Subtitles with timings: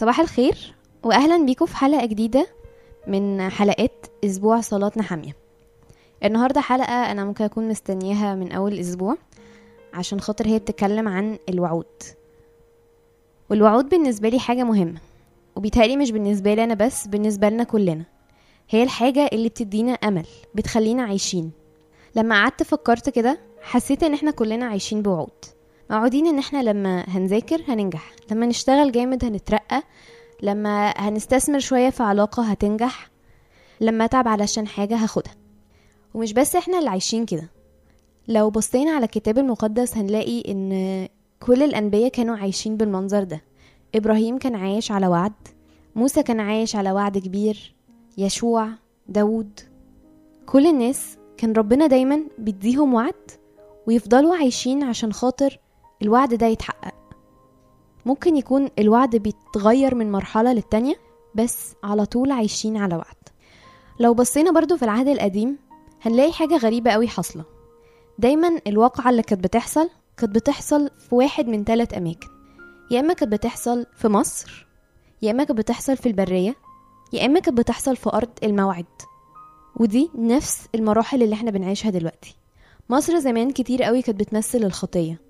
[0.00, 2.46] صباح الخير واهلا بيكم في حلقة جديدة
[3.06, 5.36] من حلقات أسبوع صلاتنا حامية.
[6.24, 9.16] النهارده حلقة أنا ممكن أكون مستنياها من أول أسبوع
[9.94, 12.02] عشان خاطر هي بتتكلم عن الوعود.
[13.50, 15.00] والوعود بالنسبة لي حاجة مهمة
[15.56, 18.04] وبيتهيألي مش بالنسبة لي أنا بس بالنسبة لنا كلنا.
[18.70, 21.50] هي الحاجة اللي بتدينا أمل بتخلينا عايشين.
[22.16, 25.44] لما قعدت فكرت كده حسيت إن إحنا كلنا عايشين بوعود.
[25.90, 29.82] موعودين إن إحنا لما هنذاكر هننجح لما نشتغل جامد هنترقى
[30.42, 33.10] لما هنستثمر شوية في علاقة هتنجح
[33.80, 35.34] لما أتعب علشان حاجة هاخدها.
[36.14, 37.50] ومش بس إحنا اللي عايشين كده.
[38.28, 41.08] لو بصينا على الكتاب المقدس هنلاقي إن
[41.40, 43.40] كل الأنبياء كانوا عايشين بالمنظر ده.
[43.94, 45.32] إبراهيم كان عايش على وعد
[45.96, 47.74] موسى كان عايش على وعد كبير
[48.18, 48.68] يشوع
[49.08, 49.60] داود.
[50.46, 53.30] كل الناس كان ربنا دايما بيديهم وعد
[53.86, 55.58] ويفضلوا عايشين عشان خاطر
[56.02, 56.94] الوعد ده يتحقق.
[58.06, 60.94] ممكن يكون الوعد بيتغير من مرحلة للتانية
[61.34, 63.16] بس على طول عايشين على وعد.
[64.00, 65.58] لو بصينا برضو في العهد القديم
[66.02, 67.44] هنلاقي حاجة غريبة قوي حاصلة.
[68.18, 72.28] دايما الواقعة اللي كانت بتحصل كانت بتحصل في واحد من ثلاث أماكن.
[72.90, 74.66] يا إما كانت بتحصل في مصر
[75.22, 76.54] يا إما كانت بتحصل في البرية
[77.12, 78.86] يا إما كانت بتحصل في أرض الموعد.
[79.76, 82.36] ودي نفس المراحل اللي إحنا بنعيشها دلوقتي.
[82.90, 85.29] مصر زمان كتير قوي كانت بتمثل الخطية.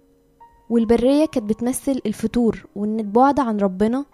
[0.71, 4.05] والبرية كانت بتمثل الفتور وإن البعد عن ربنا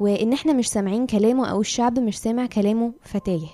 [0.00, 3.48] وإن إحنا مش سامعين كلامه أو الشعب مش سامع كلامه فتاية.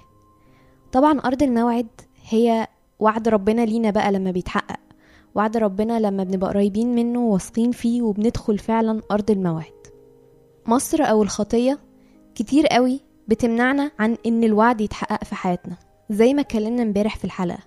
[0.93, 1.87] طبعا أرض الموعد
[2.29, 2.67] هي
[3.01, 4.81] وعد ربنا لينا بقى لما بيتحقق.
[5.35, 9.73] وعد ربنا لما بنبقى قريبين منه واثقين فيه وبندخل فعلا أرض الموعد.
[10.67, 11.79] مصر أو الخطية
[12.35, 15.77] كتير قوي بتمنعنا عن إن الوعد يتحقق في حياتنا
[16.11, 17.59] زي ما اتكلمنا امبارح في الحلقة.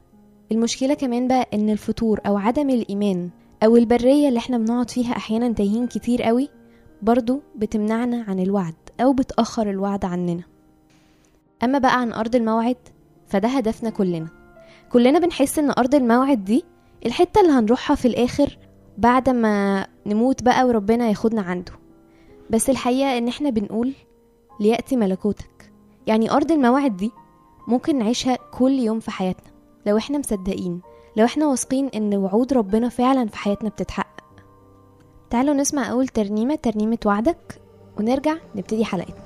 [0.51, 3.29] المشكلة كمان بقى إن الفتور أو عدم الإيمان
[3.63, 6.49] أو البرية اللي إحنا بنقعد فيها أحيانا تايهين كتير قوي
[7.01, 10.43] برضو بتمنعنا عن الوعد أو بتأخر الوعد عننا.
[11.63, 12.77] أما بقى عن أرض الموعد
[13.27, 14.27] فده هدفنا كلنا.
[14.91, 16.63] كلنا بنحس إن أرض الموعد دي
[17.05, 18.57] الحتة اللي هنروحها في الآخر
[18.97, 21.71] بعد ما نموت بقى وربنا ياخدنا عنده.
[22.49, 23.93] بس الحقيقة إن إحنا بنقول
[24.59, 25.71] ليأتي ملكوتك.
[26.07, 27.11] يعني أرض الموعد دي
[27.67, 29.51] ممكن نعيشها كل يوم في حياتنا
[29.85, 30.81] لو إحنا مصدقين
[31.17, 34.23] لو إحنا واثقين إن وعود ربنا فعلا في حياتنا بتتحقق.
[35.29, 37.61] تعالوا نسمع أول ترنيمة ترنيمة وعدك
[37.99, 39.24] ونرجع نبتدي حلقتنا.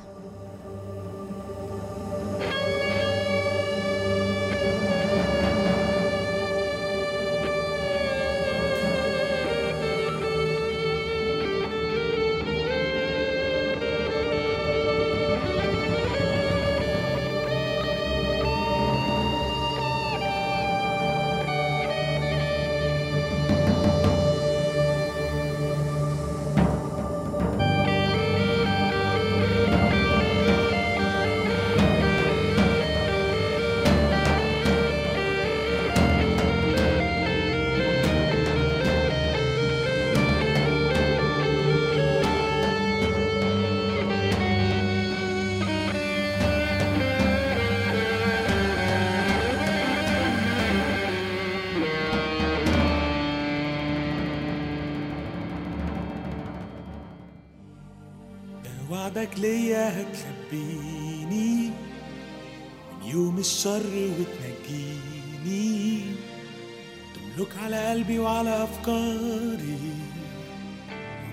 [59.19, 61.71] وعدك ليا هتخبيني
[62.91, 66.01] من يوم الشر وتنجيني.
[67.15, 69.77] تملك على قلبي وعلى أفكاري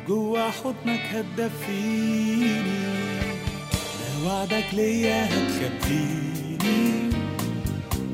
[0.05, 2.63] وجوا حضنك هتدفيني.
[4.01, 6.83] ده وعدك ليا هتخبيني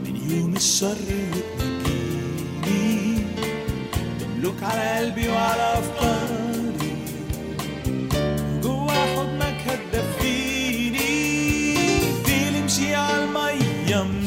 [0.05, 3.19] من يوم الشر وتنجيني.
[4.21, 6.42] تملك على قلبي وعلى أفكاري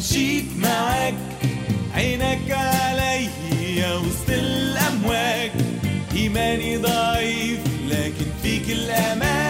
[0.05, 1.13] مشيت معاك
[1.93, 5.51] عينك عليا وسط الأمواج.
[6.15, 7.59] إيماني ضعيف
[7.89, 9.44] لكن فيك الأمان.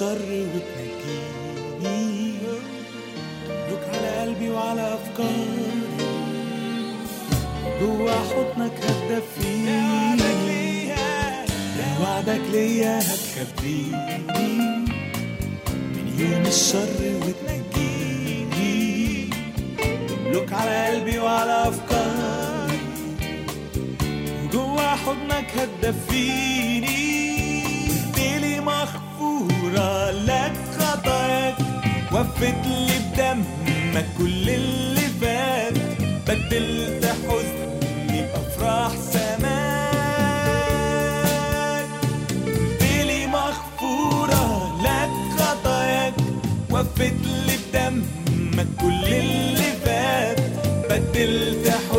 [0.00, 2.32] الشر وتنجيني
[3.46, 5.80] تملك على قلبي وعلى أفكاري.
[7.80, 9.80] جوا حضنك هتدفيني.
[12.02, 14.18] وعدك ليا هتخبيني.
[15.94, 18.70] من يوم الشر وتنجيني.
[20.32, 22.80] لك على قلبي وعلى أفكاري.
[24.44, 27.00] وجوا حضنك هتدفيني.
[27.88, 28.60] قلتلي
[29.60, 31.54] مغفورة لك خطاياك
[32.12, 35.72] وفت لي بدمك كل اللي فات.
[36.28, 39.90] بدلت حزني بأفراح سماك
[42.46, 45.10] قلتلي مغفورة لك
[45.40, 46.14] خطاياك
[46.70, 50.40] وفت لي بدمك كل اللي فات.
[50.90, 51.89] بدلت حزني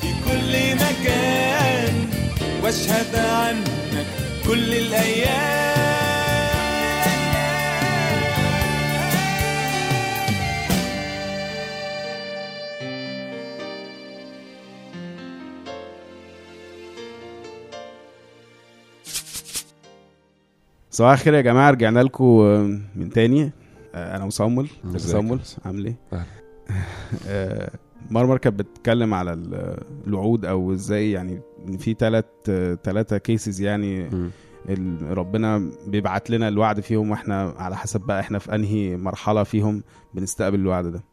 [0.00, 1.94] في كل مكان
[2.62, 4.06] واشهد عنك
[4.46, 5.66] كل الأيام
[20.90, 22.26] صباح الخير يا جماعة رجعنا لكم
[22.96, 23.52] من تاني
[23.94, 25.96] آه، أنا مصمل مصمل؟ عامل إيه.
[27.28, 27.70] آه،
[28.10, 32.24] مرمر كانت بتتكلم على ال- الوعود أو إزاي يعني إن في ثلاث
[32.84, 34.10] ثلاثة كيسز يعني
[35.02, 39.82] ربنا بيبعت لنا الوعد فيهم وإحنا على حسب بقى إحنا في أنهي مرحلة فيهم
[40.14, 41.04] بنستقبل الوعد ده.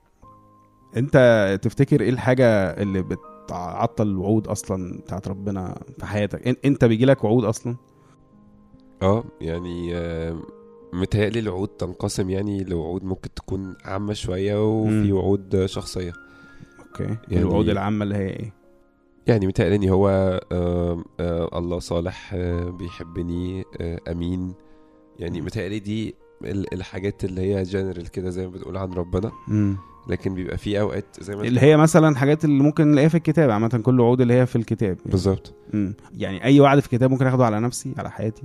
[0.98, 7.24] أنت تفتكر إيه الحاجة اللي بتعطل الوعود أصلا بتاعت ربنا في حياتك؟ أنت بيجي لك
[7.24, 7.76] وعود أصلا؟
[9.02, 10.36] آه يعني آه،
[10.94, 15.12] متهيألي الوعود تنقسم يعني لوعود ممكن تكون عامة شوية وفي.
[15.12, 16.14] وعود شخصية.
[17.02, 18.54] okay يعني- الوعود العامة اللي هي إيه
[19.28, 20.10] يعني متهيألي هو
[20.52, 24.54] آه، آه، الله صالح آه، بيحبني آه، أمين
[25.20, 25.42] يعني.
[25.42, 29.78] متهيألي دي ال- الحاجات اللي هي جنرال كده زي ما بتقول عن ربنا مم.
[30.08, 33.50] لكن بيبقى في أوقات زي ما اللي هي مثلا حاجات اللي ممكن نلاقيها في الكتاب
[33.50, 35.12] عامة كل وعود اللي هي في الكتاب يعني.
[35.12, 35.54] بالظبط.
[36.14, 38.44] يعني أي وعد في الكتاب ممكن أخده على نفسي على حياتي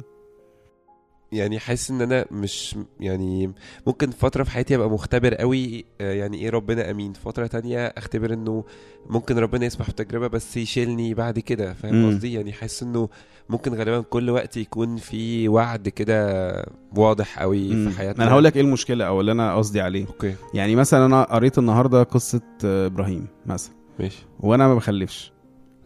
[1.33, 3.53] يعني حاسس إن أنا مش يعني
[3.87, 7.13] ممكن فترة في حياتي أبقى مختبر قوي آه، يعني إيه ربنا أمين.
[7.13, 8.65] فترة تانية أختبر إنه
[9.11, 11.73] ممكن ربنا يسمح بتجربة بس يشيلني بعد كده.
[11.75, 13.09] فاهم قصدي؟ يعني حاسس إنه
[13.49, 16.67] ممكن غالبا كل وقت يكون في وعد كده
[16.97, 17.91] واضح قوي مم.
[17.91, 20.07] في حياتنا أنا هقول لك إيه المشكلة أو اللي أنا قصدي عليه.
[20.07, 20.35] أوكي.
[20.55, 23.75] يعني مثلا أنا قريت النهاردة قصة آه، إبراهيم مثلا.
[24.01, 24.27] ماشي.
[24.41, 25.33] وأنا ما بخلفش.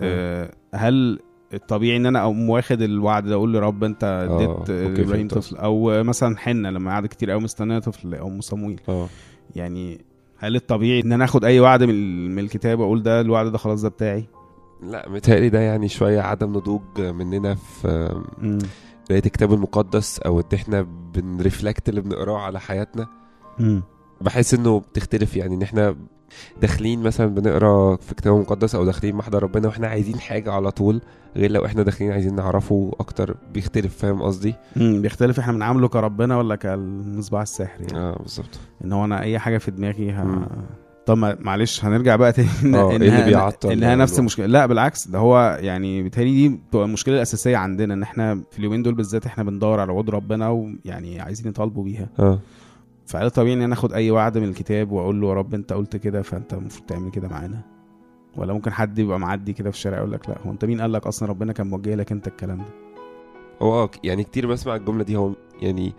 [0.01, 1.19] آه، هل
[1.55, 5.57] الطبيعي إن أنا أقوم واخد الوعد ده أقول لرب أنت اديت آه، إبراهيم فهمت طفل
[5.57, 9.09] أو مثلا حنة لما قعدت كتير قوي مستنية طفل أم صمويل آه.
[9.57, 10.05] يعني
[10.39, 13.83] هل الطبيعي إن أنا آخد أي وعد من من الكتاب واقول ده الوعد ده خلاص
[13.83, 14.25] ده بتاعي؟
[14.83, 18.59] لا متهيألي ده يعني شوية عدم نضوج مننا في آه،.
[19.09, 23.07] قرايه الكتاب المقدس أو إن إحنا بنرفلكت اللي بنقراه على حياتنا.
[23.59, 23.83] مم.
[24.21, 25.97] بحس إنه بتختلف يعني إن إحنا
[26.63, 31.01] داخلين مثلا بنقرأ في كتاب مقدس أو داخلين محضر ربنا وإحنا عايزين حاجة على طول
[31.37, 35.39] غير لو إحنا داخلين عايزين نعرفه أكتر بيختلف فاهم قصدي؟ امم بيختلف.
[35.39, 37.99] إحنا بنعامله كربنا ولا كالمصباح السحري يعني.
[37.99, 38.59] آه بالظبط.
[38.85, 40.25] إن هو أنا أي حاجة في دماغي ه...
[40.25, 40.47] مم.
[41.07, 42.49] طب معلش هنرجع بقى تاني.
[42.49, 44.47] إن- آه، إيه إنها اللي بيعطل إنها نفس الموضوع؟ المشكلة.
[44.47, 48.83] لا بالعكس ده هو يعني بالتالي دي بتبقى المشكلة الأساسية عندنا إن إحنا في اليومين
[48.83, 52.09] دول بالذات إحنا بندور على وعود ربنا ويعني عايزين نطالبه بيها.
[52.19, 52.39] آه.
[53.13, 55.97] فهل طبيعي ان أنا آخد أي وعد من الكتاب وأقول له يا رب أنت قلت
[55.97, 57.61] كده فأنت المفروض تعمل كده معانا.
[58.37, 60.93] ولا ممكن حد يبقى معدي كده في الشارع يقول لك لا هو أنت مين؟ قال
[60.93, 62.65] لك أصلا ربنا كان موجه لك أنت الكلام ده.
[63.63, 65.93] هو آه يعني كتير بسمع الجملة دي هو يعني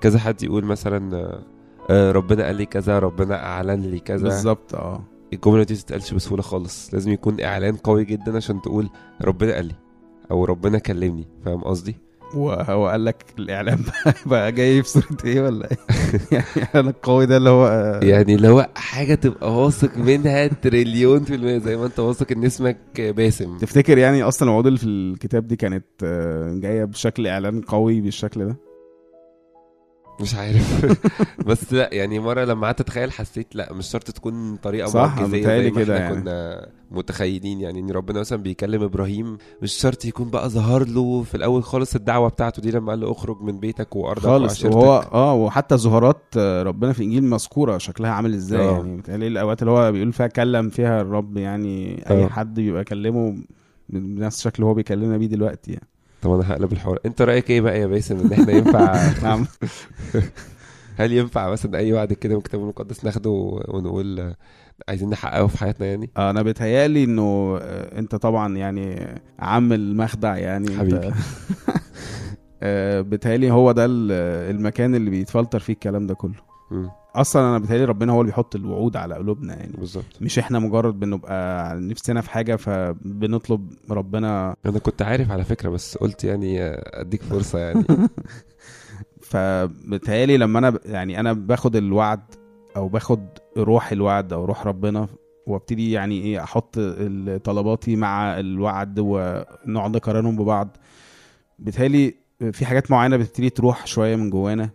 [0.00, 1.30] كذا حد يقول مثلا
[1.90, 4.22] آه، ربنا قال لي كذا ربنا أعلن لي كذا.
[4.22, 5.02] بالظبط آه.
[5.32, 8.88] الجملة دي تتقالش بسهولة خالص لازم يكون إعلان قوي جدا عشان تقول
[9.22, 9.74] ربنا قال لي
[10.30, 11.96] أو ربنا كلمني فاهم قصدي؟
[12.34, 13.78] وهو قال لك الإعلام
[14.26, 15.76] بقى, جاي في صورة إيه ولا إيه؟
[16.32, 21.34] يعني الاعلان القوي ده اللي هو يعني اللي هو حاجة تبقى واثق منها تريليون في
[21.34, 23.58] المية زي ما أنت واثق إن اسمك باسم.
[23.58, 28.44] تفتكر يعني أصلا الوعود اللي في الكتاب دي كانت آه، جاية بشكل إعلان قوي بالشكل
[28.46, 28.56] ده؟
[30.20, 30.96] مش عارف
[31.48, 35.40] بس لا يعني مرة لما قعدت أتخيل حسيت لا مش شرط تكون طريقة صح، معجزية
[35.40, 36.20] متهيألي زي ما كده إحنا يعني.
[36.20, 41.34] كنا متخيلين يعني إن ربنا مثلا بيكلم إبراهيم مش شرط يكون بقى ظهر له في
[41.34, 45.08] الأول خالص الدعوة بتاعته دي لما قال له اخرج من بيتك وأرضك خالص وعشيرتك وهو
[45.12, 48.72] آه وحتى ظهورات ربنا في الانجيل مذكورة شكلها عامل إزاي آه.
[48.72, 52.28] يعني بتهيألي الأوقات اللي هو بيقول فيها كلم فيها الرب يعني أي آه.
[52.28, 53.36] حد بيبقى كلمه
[53.88, 55.88] بنفس الشكل اللي هو بيكلمنا بيه دلوقتي يعني
[56.26, 56.98] طب أنا هقلب الحوار.
[57.06, 59.46] انت رأيك إيه بقى يا باسم؟ إن إحنا ينفع نعم.
[60.98, 63.30] هل ينفع مثلا أي وعد كده من الكتاب المقدس ناخده
[63.68, 64.36] ونقول آه،
[64.88, 69.06] عايزين نحققه في حياتنا يعني؟ أنا بيتهيألي إنه آه، أنت طبعا يعني
[69.38, 70.76] عم المخدع يعني.
[70.78, 71.10] حبيبي.
[72.62, 74.12] آه، بيتهيألي هو ده ال-
[74.56, 76.34] المكان اللي بيتفلتر فيه الكلام ده كله.
[76.70, 79.72] مم، أصلا أنا بيتهيألي ربنا هو اللي بيحط الوعود على قلوبنا يعني.
[79.78, 80.04] بالظبط.
[80.20, 84.56] مش إحنا مجرد بنبقى نفسنا في حاجة فبنطلب ربنا.
[84.66, 86.58] أنا كنت عارف على فكرة بس قلت يعني
[87.00, 87.84] أديك فرصة يعني.
[89.22, 92.20] فبتهيألي لما أنا يعني أنا باخد الوعد
[92.76, 93.26] أو باخد
[93.58, 95.08] روح الوعد أو روح ربنا
[95.46, 96.78] وأبتدي يعني إيه أحط
[97.44, 100.76] طلباتي مع الوعد ونقعد نقارنهم ببعض
[101.58, 102.14] بتهيألي
[102.52, 104.70] في حاجات معينة بتبتدي تروح شوية من جوانا.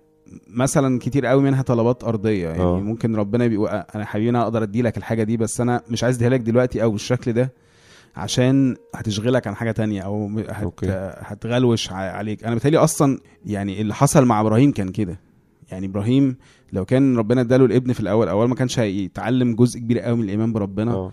[0.48, 2.62] مثلا كتير قوي منها طلبات أرضية يعني.
[2.62, 2.80] أوه.
[2.80, 6.16] ممكن ربنا بيقول أنا حبيبي أنا أقدر ادي لك الحاجة دي بس أنا مش عايز
[6.16, 7.52] اديها لك دلوقتي أو بالشكل ده
[8.16, 10.64] عشان هتشغلك عن حاجة تانية أو هت...
[10.64, 10.88] أوكي.
[11.20, 15.20] هتغلوش عليك أنا بتهيألي أصلا يعني اللي حصل مع إبراهيم كان كده
[15.72, 16.36] يعني إبراهيم
[16.74, 20.24] لو كان ربنا اداله الابن في الأول أول ما كانش هيتعلم جزء كبير قوي من
[20.24, 21.12] الإيمان بربنا آه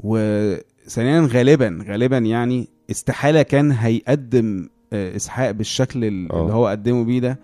[0.00, 6.42] وثانيا غالبا غالبا يعني استحالة كان هيقدم آه، إسحاق بالشكل ال- آه.
[6.42, 7.38] اللي هو قدمه بيه ده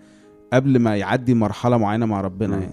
[0.53, 2.57] قبل ما يعدي مرحلة معينة مع ربنا.
[2.57, 2.71] يعني.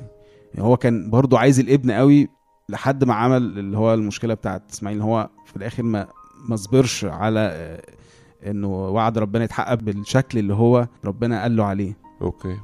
[0.54, 0.66] يعني.
[0.66, 2.28] هو كان برضو عايز الابن قوي
[2.68, 6.08] لحد ما عمل اللي هو المشكلة بتاعت إسماعيل إن هو في الآخر ما
[6.48, 7.82] ما صبرش على آه،
[8.50, 11.96] إنه وعد ربنا يتحقق بالشكل اللي هو ربنا قال له عليه.
[12.22, 12.56] okay.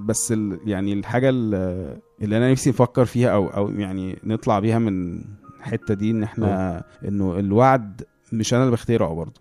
[0.00, 4.78] بس ال يعني الحاجة ال- اللي أنا نفسي نفكر فيها أو أو يعني نطلع بيها
[4.78, 5.20] من
[5.58, 9.40] الحتة دي إن إحنا إنه الوعد مش أنا اللي بخترعه برضه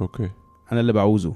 [0.00, 0.30] okay.
[0.72, 1.34] أنا اللي بعوزه.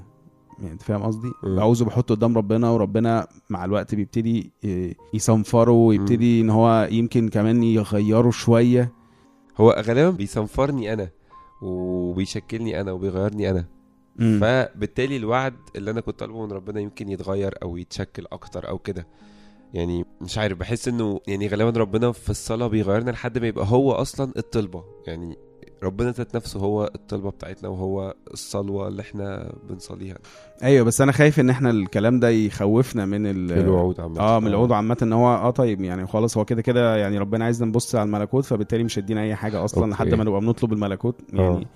[0.63, 1.31] يعني أنت فاهم قصدي.
[1.43, 7.63] بعوزه بحطه قدام ربنا وربنا مع الوقت بيبتدي ي- يصنفره ويبتدي إن هو يمكن كمان
[7.63, 8.91] يغيره شوية.
[9.57, 11.09] هو غالبا بيصنفرني أنا
[11.61, 13.65] وبيشكلني أنا وبيغيرني أنا.
[14.15, 14.39] مم.
[14.41, 19.07] فبالتالي الوعد اللي أنا كنت طالبه من ربنا يمكن يتغير أو يتشكل أكتر أو كده.
[19.73, 23.91] يعني مش عارف بحس إنه يعني غالبا ربنا في الصلاة بيغيرنا لحد ما يبقى هو
[23.91, 24.83] أصلا الطلبة.
[25.07, 25.35] يعني
[25.83, 30.17] ربنا ذات نفسه هو الطلبة بتاعتنا وهو الصلوة اللي إحنا بنصليها
[30.63, 34.47] أيوه بس أنا خايف إن إحنا الكلام ده يخوفنا من ال الوعود عامة آه من
[34.47, 37.95] الوعود عامة إن هو آه طيب يعني خلاص هو كده كده يعني ربنا عايزنا نبص
[37.95, 39.93] على الملكوت فبالتالي مش هيدينا أي حاجة أصلا okay.
[39.93, 41.37] لحد ما نبقى بنطلب الملكوت آه.
[41.41, 41.67] يعني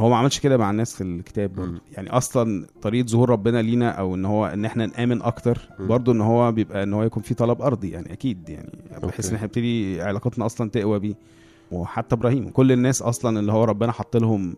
[0.00, 1.80] هو ما عملش كده مع الناس في الكتاب مم.
[1.92, 5.86] يعني أصلا طريقة ظهور ربنا لينا أو إن هو إن إحنا نآمن أكتر مم.
[5.88, 9.28] برضه إن هو بيبقى إن هو يكون في طلب أرضي يعني أكيد يعني بحيث.
[9.28, 11.14] إن إحنا نبتدي علاقتنا أصلا تقوى بيه
[11.72, 14.54] وحتى إبراهيم كل الناس أصلا اللي هو ربنا حط لهم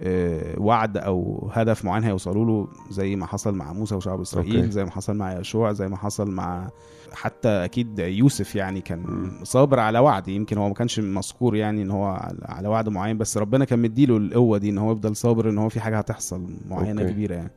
[0.00, 4.70] آه، وعد أو هدف معين هيوصلوا له زي ما حصل مع موسى وشعب إسرائيل okay.
[4.70, 6.68] زي ما حصل مع يشوع زي ما حصل مع
[7.12, 9.30] حتى أكيد يوسف يعني كان.
[9.42, 13.38] صابر على وعد يمكن هو ما كانش مذكور يعني إن هو على- وعد معين بس
[13.38, 17.02] ربنا كان مديله القوة دي إن هو يفضل صابر إن هو في حاجة هتحصل معينة
[17.02, 17.12] okay.
[17.12, 17.50] كبيرة يعني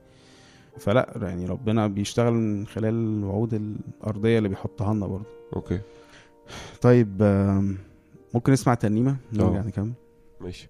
[0.80, 5.26] فلا يعني ربنا بيشتغل من خلال الوعود الأرضية اللي بيحطها لنا برضه
[5.56, 5.80] okay
[6.82, 7.18] طيب
[8.36, 9.64] ممكن نسمع ترنيمة نرجع آه.
[9.64, 9.94] نكمل
[10.42, 10.70] ماشي.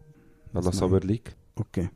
[0.56, 1.36] نسمع صابر ليك.
[1.58, 1.88] okay.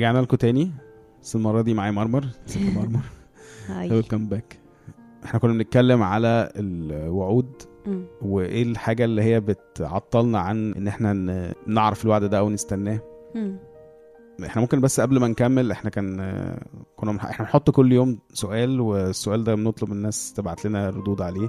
[0.00, 0.72] رجعنا لكم تاني.
[1.22, 2.26] بس المرة دي معايا مرمر.
[2.76, 3.00] مرمر.
[3.66, 3.90] Hi.
[3.90, 4.58] Welcome back
[5.24, 7.52] إحنا كنا بنتكلم على الوعود.
[8.22, 11.12] وإيه الحاجة اللي هي بتعطلنا عن إن إحنا
[11.66, 13.00] نعرف الوعد ده أو نستناه.
[14.46, 16.16] إحنا ممكن بس قبل ما نكمل إحنا كان
[16.96, 21.48] كنا إحنا بنحط كل يوم سؤال والسؤال ده بنطلب الناس تبعت لنا ردود عليه.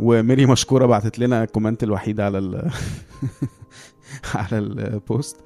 [0.00, 2.70] وميري مشكورة بعتت لنا ال comment الوحيد على ال
[4.34, 5.36] على البوست.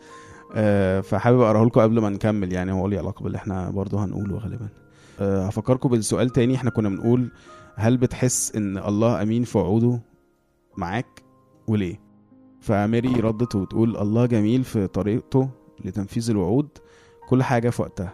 [1.01, 4.69] فحابب أقرأه لكم قبل ما نكمل يعني هو ليه علاقة باللي إحنا برضه هنقوله غالبا.
[5.21, 7.31] آه، هفكركم بالسؤال تاني إحنا كنا بنقول
[7.77, 10.01] هل بتحس إن الله أمين في وعوده
[10.77, 11.23] معاك
[11.67, 12.01] وليه؟
[12.61, 15.49] فميري ردت وبتقول الله جميل في طريقته
[15.85, 16.69] لتنفيذ الوعود
[17.29, 18.13] كل حاجة في وقتها.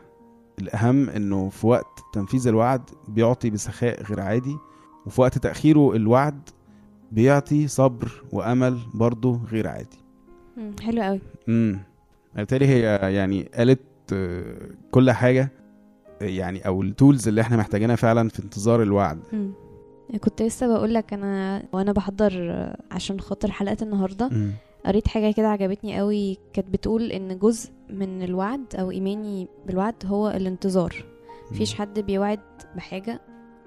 [0.58, 4.56] الأهم إنه في وقت تنفيذ الوعد بيعطي بسخاء غير عادي
[5.06, 6.40] وفي وقت تأخيره الوعد
[7.12, 9.98] بيعطي صبر وأمل برضه غير عادي.
[10.82, 11.20] حلو قوي.
[11.48, 11.80] امم
[12.36, 12.80] بالتالي هي
[13.14, 13.80] يعني قالت
[14.12, 14.56] آه،
[14.90, 15.52] كل حاجة
[16.22, 19.52] آه، يعني أو التولز اللي إحنا محتاجينها فعلا في انتظار الوعد مم.
[20.20, 24.30] كنت لسه بقول لك أنا وأنا بحضر آه، عشان خاطر حلقة النهارده.
[24.86, 30.30] قريت حاجة كده عجبتني قوي كانت بتقول إن جزء من الوعد أو إيماني بالوعد هو
[30.30, 31.04] الانتظار
[31.50, 32.40] مفيش حد بيوعد
[32.76, 33.20] بحاجة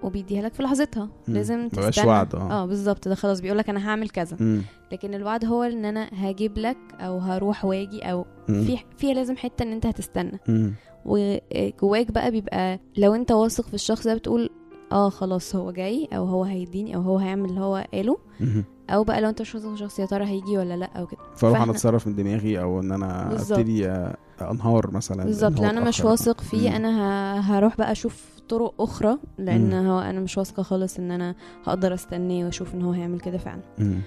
[0.03, 1.33] وبيديها لك في لحظتها مم.
[1.35, 2.51] لازم تستنى وعد، آه.
[2.51, 4.61] آه بالظبط ده خلاص بيقول لك أنا هعمل كذا مم.
[4.91, 8.63] لكن الوعد هو إن أنا هجيب لك أو هروح واجي أو مم.
[8.63, 10.73] في فيها لازم حتة إن أنت هتستنى مم.
[11.05, 14.49] وجواك بقى بيبقى لو أنت واثق في الشخص ده بتقول
[14.91, 18.63] آه خلاص هو جاي أو هو هيديني أو هو هيعمل اللي هو قاله مم.
[18.89, 21.19] أو بقى لو أنت مش واثق في الشخص يا ترى هيجي ولا لأ أو كده
[21.35, 23.31] فأروح أنا أتصرف من دماغي أو إن أنا.
[23.33, 23.87] أبتدي
[24.41, 26.05] أنهار مثلا بالظبط لأن أنا مش.
[26.05, 26.75] واثق فيه مم.
[26.75, 29.87] أنا هروح بقى أشوف طرق أخرى لأن مم.
[29.89, 31.35] هو أنا مش واثقة خالص إن أنا
[31.65, 34.01] هقدر استناه وأشوف إن هو هيعمل كده فعلا مم.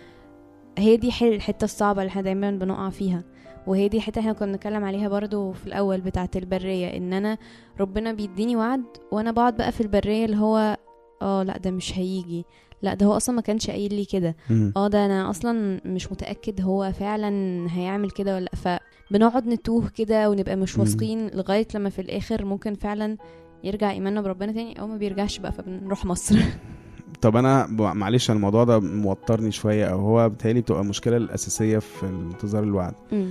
[0.79, 3.23] هي دي حل الحتة الصعبة اللي إحنا دايما بنقع فيها
[3.67, 7.39] وهي دي حتة إحنا كنا بنتكلم عليها برضو في الأول بتاعة البرية إن أنا
[7.81, 10.77] ربنا بيديني وعد وأنا بقعد بقى في البرية اللي هو
[11.23, 12.45] آه لأ ده مش هيجي
[12.83, 14.37] لأ ده هو أصلا ما كانش قايل لي كده.
[14.77, 17.31] آه ده أنا أصلا مش متأكد هو فعلا
[17.71, 18.79] هيعمل كده ولا لأ.
[19.11, 20.79] فبنقعد نتوه كده ونبقى مش.
[20.79, 23.17] واثقين لغاية لما في الآخر ممكن فعلا
[23.65, 26.37] يرجع إيماننا بربنا تاني أو ما بيرجعش بقى فبنروح مصر.
[27.23, 32.63] طب أنا معلش الموضوع ده موترني شوية أو هو بتهيألي بتبقى المشكلة الأساسية في انتظار
[32.63, 32.95] الوعد.
[33.13, 33.31] مم.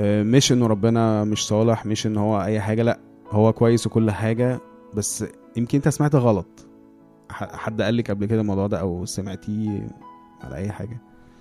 [0.00, 2.98] آه، مش إنه ربنا مش صالح مش إن هو أي حاجة لأ
[3.30, 4.60] هو كويس وكل حاجة
[4.94, 5.24] بس
[5.56, 6.66] يمكن أنت سمعت غلط.
[7.30, 9.88] حد قال لك قبل كده الموضوع ده أو سمعتيه
[10.40, 10.98] على أي حاجة؟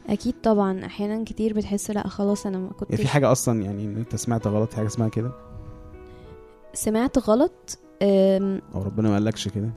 [0.10, 0.86] أكيد طبعا.
[0.86, 4.15] أحيانا كتير بتحس لأ خلاص أنا ما يعني كنتش في حاجة أصلا يعني إن أنت
[4.15, 5.32] سمعت غلط في حاجة اسمها كده؟
[6.73, 7.80] سمعت غلط؟
[8.75, 9.69] أو ربنا ما قالكش كده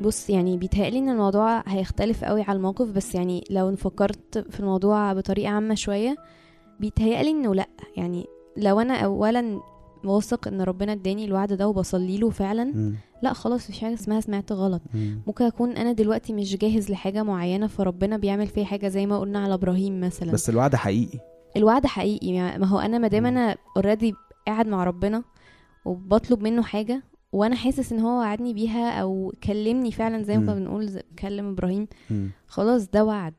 [0.00, 5.12] بص يعني بيتهيألي إن الموضوع هيختلف قوي على الموقف بس يعني لو فكرت في الموضوع
[5.12, 6.16] بطريقة عامة شوية
[6.80, 9.60] بيتهيألي إنه لأ يعني لو أنا اولا
[10.04, 12.94] واثق إن ربنا إداني الوعد ده وبصلي له فعلا مم.
[13.22, 15.20] لأ خلاص مفيش حاجة اسمها سمعت غلط مم.
[15.26, 19.38] ممكن أكون أنا دلوقتي مش جاهز لحاجة معينة فربنا بيعمل فيا حاجة زي ما قلنا
[19.38, 21.18] على إبراهيم مثلا بس الوعد حقيقي
[21.56, 23.26] الوعد حقيقي يعني ما هو أنا ما دام.
[23.26, 24.14] أنا اوريدي
[24.46, 25.22] قاعد مع ربنا
[25.84, 27.02] وبطلب منه حاجة
[27.36, 30.46] وأنا حاسس ان هو وعدني بيها أو كلمني فعلا زي ما.
[30.46, 31.86] كنا بنقول كلم إبراهيم.
[32.46, 33.34] خلاص ده وعد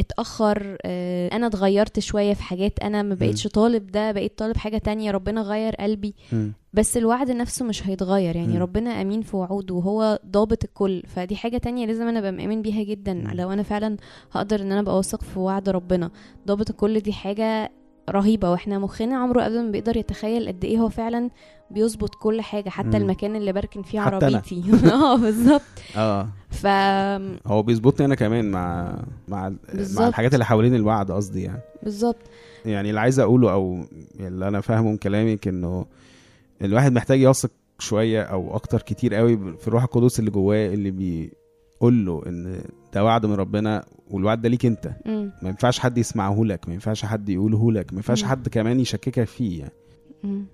[0.00, 4.78] اتأخر آه، أنا اتغيرت شوية في حاجات أنا ما بقتش طالب ده بقيت طالب حاجة
[4.78, 6.14] تانية ربنا غير قلبي.
[6.72, 8.58] بس الوعد نفسه مش هيتغير يعني.
[8.58, 12.82] ربنا أمين في وعوده وهو ضابط الكل فدي حاجة تانية لازم أنا أبقى مؤمن بيها
[12.82, 13.14] جدا.
[13.34, 13.96] لو أنا فعلا
[14.32, 16.10] هقدر إن أنا أبقى واثق في وعد ربنا
[16.46, 17.70] ضابط الكل دي حاجة
[18.10, 21.30] رهيبة وإحنا مخنا عمره ابدا ما بيقدر يتخيل قد إيه هو فعلا
[21.70, 22.94] بيظبط كل حاجة حتى مم.
[22.96, 24.00] المكان اللي بركن فيه.
[24.00, 25.62] عربيتي آه بالظبط
[25.96, 26.66] آه ف
[27.46, 28.94] هو بيظبطني أنا كمان مع
[29.28, 30.00] مع بالظبط.
[30.02, 32.16] مع الحاجات اللي حوالين الوعد قصدي يعني بالظبط
[32.66, 33.84] يعني اللي عايز أقوله أو
[34.20, 35.86] اللي أنا فاهمه من كلامك إنه
[36.62, 40.90] الواحد محتاج يثق شوية أو أكتر كتير قوي في الروح القدس اللي جواه اللي
[41.80, 42.60] بيقول له إن
[42.94, 45.32] ده وعد من ربنا والوعد ده ليك أنت مم.
[45.42, 48.24] ما ينفعش حد يسمعه لك ما ينفعش حد يقوله لك ما ينفعش.
[48.24, 49.72] حد كمان يشككك فيه يعني
[50.24, 50.46] مم.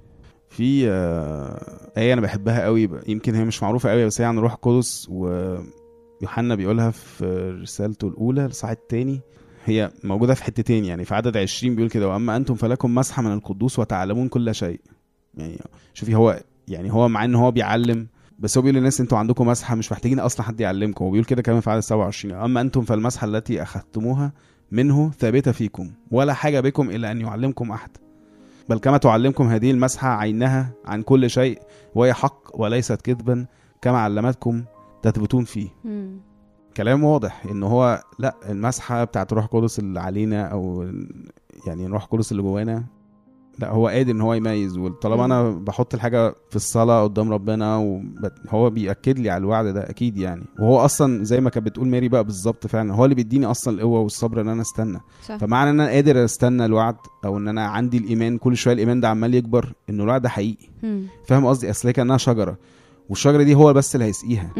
[0.48, 4.52] في آه، آية أنا بحبها قوي يمكن هي مش معروفة قوي بس هي عن الروح
[4.52, 7.24] القدس ويوحنا بيقولها في
[7.62, 9.20] رسالته الأولى الصح التاني
[9.64, 13.32] هي موجودة في حتتين يعني في عدد عشرين بيقول كده وأما أنتم فلكم مسحة من
[13.32, 14.80] القدوس وتعلمون كل شيء
[15.34, 15.58] يعني
[15.94, 18.06] شوفي هو يعني هو مع إن هو بيعلم
[18.38, 21.04] بس هو بيقول للناس أنتوا عندكم مسحة مش محتاجين أصلا حد يعلمكم.
[21.04, 24.32] هو بيقول كده كمان في عدد 27 أما أنتم فالمسحة التي أخذتموها
[24.72, 27.90] منه ثابتة فيكم ولا حاجة بكم إلا أن يعلمكم أحد.
[28.68, 31.58] بل كما تعلمكم هذه المسحة عينها عن كل شيء
[31.94, 33.46] وهي حق وليست كذبا
[33.82, 34.64] كما علمتكم
[35.02, 35.68] تثبتون فيه.
[35.84, 36.16] مم.
[36.76, 40.82] كلام واضح إن هو لأ المسحة بتاعت الروح القدس اللي علينا أو
[41.66, 42.84] يعني الروح القدس اللي جوانا
[43.58, 44.78] لا هو قادر إن هو يميز.
[44.78, 50.16] وطالما أنا بحط الحاجة في الصلاة قدام ربنا وهو بيأكد لي على الوعد ده أكيد
[50.16, 50.44] يعني.
[50.58, 54.00] وهو أصلا زي ما كانت بتقول ماري بقى بالظبط فعلا هو اللي بيديني أصلا القوة
[54.00, 55.00] والصبر إن أنا أستنى.
[55.26, 55.36] صح.
[55.36, 59.08] فمعنى إن أنا قادر أستنى الوعد أو إن أنا عندي الإيمان كل شوية الإيمان ده
[59.08, 60.68] عمال يكبر إن الوعد ده حقيقي.
[61.26, 62.58] فاهم قصدي؟ أصل هي كأنها شجرة.
[63.08, 64.50] والشجرة دي هو بس اللي هيسقيها.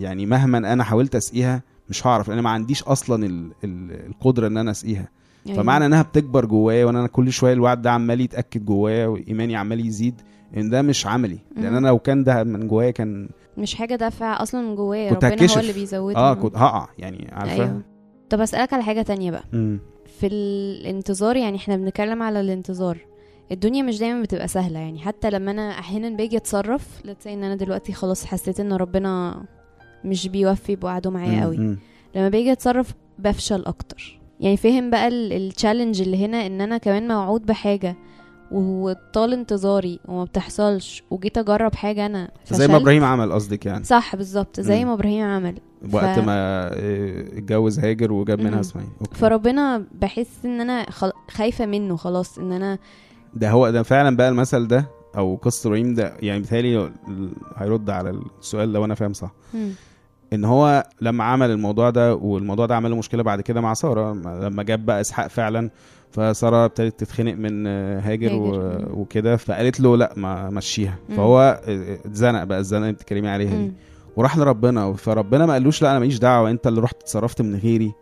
[0.00, 4.56] يعني مهما أنا حاولت أسقيها مش هعرف أنا ما عنديش أصلا ال ال القدرة إن
[4.56, 5.08] أنا أسقيها.
[5.46, 5.62] أيوة.
[5.62, 10.20] فمعنى إنها بتكبر جوايا وأنا كل شوية الوعد ده عمال يتأكد جوايا وإيماني عمال يزيد
[10.56, 11.74] إن ده مش عملي لأن.
[11.74, 15.54] أنا لو كان ده من جوايا كان مش حاجة دافع أصلا من جوايا ربنا هتكشف.
[15.54, 17.82] هو اللي بيزودها آه كنت هقع يعني عارفة أيوه
[18.30, 19.80] طب أسألك على حاجة تانية بقى مم.
[20.20, 22.98] في الانتظار يعني إحنا بنتكلم على الانتظار
[23.52, 26.86] الدنيا مش دايما بتبقى سهلة يعني حتى لما أنا أحيانا باجي أتصرف
[27.24, 29.42] say إن أنا دلوقتي خلاص حسيت إن ربنا
[30.04, 31.44] مش بيوفي بوعده معايا.
[31.44, 31.56] قوي.
[32.14, 37.46] لما باجي أتصرف بفشل أكتر يعني فهم بقى التشالنج اللي هنا إن أنا كمان موعود
[37.46, 37.96] بحاجة
[38.52, 42.82] وطال انتظاري وما بتحصلش وجيت أجرب حاجة أنا زي ما فشلت.
[42.82, 44.86] إبراهيم عمل قصدك يعني صح بالظبط زي مم.
[44.90, 45.54] ما إبراهيم عمل
[45.92, 46.32] وقت ف- ما
[46.72, 48.60] آه، اتجوز هاجر وجاب منها.
[48.60, 48.90] إسماعيل.
[49.12, 51.12] فربنا بحس إن أنا خل...
[51.30, 52.78] خايفة منه خلاص إن أنا
[53.34, 56.90] ده هو ده فعلا بقى المثل ده أو قصة إبراهيم ده يعني بيتهيألي
[57.56, 59.70] هيرد على السؤال لو أنا فاهم صح مم.
[60.32, 64.12] إن هو لما عمل الموضوع ده والموضوع ده عمل له مشكلة بعد كده مع سارة
[64.44, 65.70] لما جاب بقى إسحاق فعلا
[66.10, 68.88] فسارة ابتدت تتخنق من هاجر, هاجر.
[68.94, 70.96] وكده فقالت له لأ ما مشيها.
[71.16, 71.60] فهو
[72.04, 73.72] اتزنق بقى الزنقه اللي بتتكلمي عليها دي.
[74.16, 77.92] وراح لربنا فربنا ما قالوش لأ أنا ماليش دعوة أنت اللي رحت اتصرفت من غيري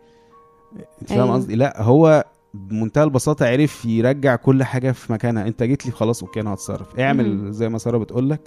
[1.01, 1.33] أنت فاهم أيوة.
[1.35, 6.23] قصدي لأ هو بمنتهى البساطة عرف يرجع كل حاجة في مكانها أنت جيت لي خلاص
[6.23, 7.51] أوكي أنا هتصرف اعمل.
[7.53, 8.39] زي ما سارة بتقول لك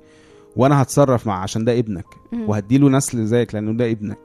[0.56, 2.04] وأنا هتصرف مع عشان ده ابنك.
[2.32, 4.18] وهديله نسل زيك لأنه ده ابنك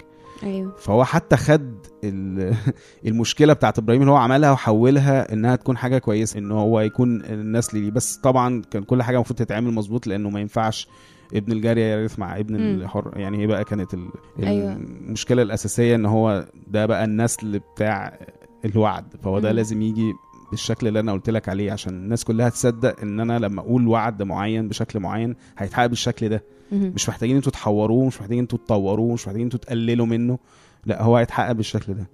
[0.43, 2.55] أيوه فهو حتى خد ال-
[3.07, 7.77] المشكلة بتاعت إبراهيم اللي هو عملها وحولها إنها تكون حاجة كويسة إن هو يكون النسل
[7.79, 10.87] ليه بس طبعا كان كل حاجة المفروض تتعمل مظبوط لأنه ما ينفعش
[11.33, 12.81] ابن الجارية يرث مع ابن مم.
[12.81, 14.07] الحر يعني هي بقى كانت ال...
[14.43, 14.73] أيوة.
[14.73, 18.19] المشكلة الأساسية إن هو ده بقى النسل بتاع
[18.65, 19.51] الوعد فهو ده.
[19.51, 20.13] لازم يجي
[20.51, 24.23] بالشكل اللي أنا قلت لك عليه عشان الناس كلها تصدق إن أنا لما أقول وعد
[24.23, 26.43] معين بشكل معين هيتحقق بالشكل ده.
[26.71, 30.37] مش محتاجين أنتوا تحوروه مش محتاجين أنتوا تطوروه مش محتاجين أنتوا تقللوا منه
[30.85, 32.05] لا هو هيتحقق بالشكل ده.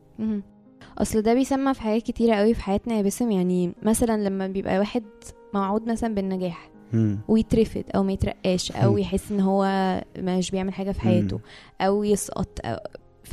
[0.97, 4.79] أصل ده بيسمى في حاجات كتيرة قوي في حياتنا يا باسم يعني مثلا لما بيبقى
[4.79, 5.03] واحد
[5.53, 6.69] موعود مثلا بالنجاح.
[7.27, 8.97] ويترفض أو ما يترقاش أو.
[8.97, 9.65] يحس إن هو
[10.17, 11.39] مش بيعمل حاجة في حياته
[11.81, 12.77] أو يسقط أو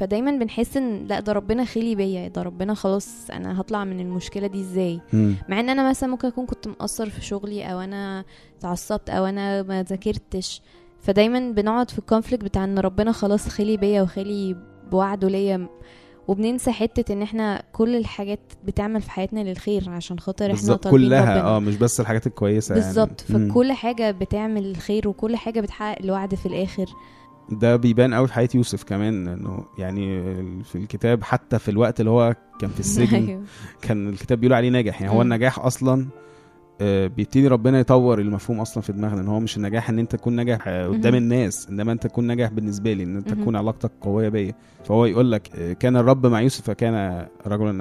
[0.00, 4.46] فدايما بنحس إن لا ده ربنا خلي بيا ده ربنا خلاص أنا هطلع من المشكلة
[4.46, 5.00] دي إزاي.
[5.48, 8.24] مع إن أنا مثلا ممكن أكون كنت مقصر في شغلي أو أنا
[8.58, 10.62] اتعصبت أو أنا ما ذاكرتش.
[11.00, 14.56] فدايما بنقعد في الكونفليكت بتاع إن ربنا خلاص خلي بيا وخلي
[14.90, 15.66] بوعده ليا.
[16.28, 21.20] وبننسى حتة إن إحنا كل الحاجات بتعمل في حياتنا للخير عشان خاطر إحنا طالبين كلها.
[21.20, 21.40] ربنا.
[21.48, 23.24] آه مش بس الحاجات الكويسة بالظبط.
[23.30, 23.50] يعني.
[23.50, 26.86] فكل حاجة بتعمل الخير وكل حاجة بتحقق الوعد في الآخر.
[27.50, 30.22] ده بيبان قوي في حياة يوسف كمان إنه يعني
[30.64, 33.42] في الكتاب حتى في الوقت اللي هو كان في السجن أيوه.
[33.82, 35.22] كان الكتاب بيقول عليه ناجح يعني هو.
[35.22, 36.06] النجاح أصلا
[36.82, 40.32] آه، بيبتدي ربنا يطور المفهوم أصلا في دماغنا إن هو مش النجاح إن أنت تكون
[40.32, 41.14] ناجح آه، قدام.
[41.14, 43.28] الناس إنما أنت تكون ناجح بالنسبة لي إن أنت.
[43.28, 47.72] تكون علاقتك قوية بيا فهو يقول لك آه، كان الرب مع يوسف فكان رجلا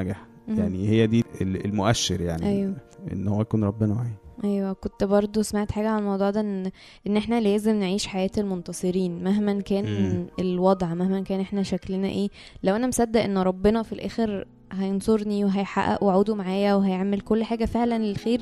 [0.48, 0.60] مهم.
[0.60, 2.74] يعني هي دي ال- المؤشر يعني أيوه
[3.14, 4.12] إن هو يكون ربنا معاه
[4.44, 6.72] أيوه كنت برضو سمعت حاجة عن الموضوع ده إن
[7.08, 10.28] إن إحنا لازم نعيش حياة المنتصرين مهما كان مم.
[10.40, 12.30] الوضع مهما كان إحنا شكلنا إيه.
[12.64, 17.98] لو أنا مصدق إن ربنا في الآخر هينصرني وهيحقق وعوده معايا وهيعمل كل حاجة فعلا
[18.04, 18.42] للخير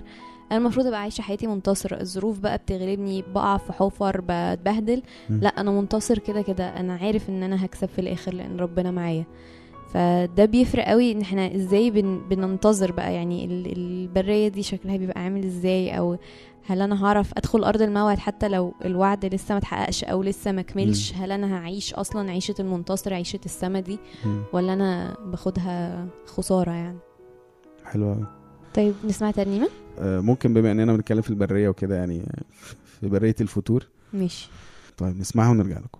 [0.51, 2.01] أنا المفروض أبقى عايشة حياتي منتصرة.
[2.01, 5.01] الظروف بقى بتغلبني بقع في حفر بتبهدل.
[5.29, 6.67] لا أنا منتصر كده كده.
[6.79, 9.25] أنا عارف إن أنا هكسب في الآخر لأن ربنا معايا.
[9.93, 15.21] فده بيفرق قوي إن إحنا إزاي بن بننتظر بقى يعني ال- البرية دي شكلها بيبقى
[15.21, 16.17] عامل إزاي أو
[16.65, 20.61] هل أنا هعرف أدخل أرض الموعد حتى لو الوعد لسه ما اتحققش أو لسه ما
[20.61, 23.99] كملش؟ هل أنا هعيش أصلا عيشة المنتصر عيشة السما دي.
[24.53, 26.97] ولا أنا باخدها خسارة يعني؟
[27.85, 28.25] حلو قوي
[28.75, 29.67] طيب نسمع ترنيمة؟
[29.99, 32.21] آه، ممكن بما إننا بنتكلم في البرية وكده يعني
[32.85, 33.87] في برية الفتور.
[34.13, 34.49] ماشي.
[34.97, 35.99] طيب نسمعها ونرجع لكم.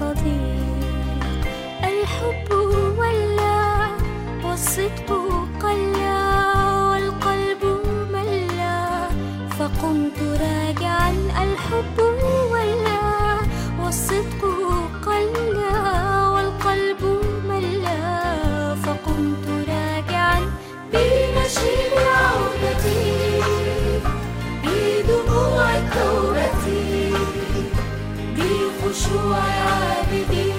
[0.00, 1.24] الصديق
[1.84, 2.52] الحب
[2.98, 3.88] ولا
[4.44, 5.19] والصدق
[28.90, 30.49] بخشوع عابدي.